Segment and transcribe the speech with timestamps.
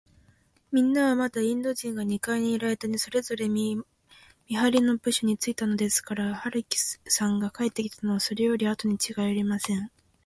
[0.71, 3.79] みんなは、まだインド人が二階にいるあいだに、それぞれ見
[4.51, 9.91] はりの部署についたのですから、春木さんが帰ってきたのは、それよりあとにちがいありません。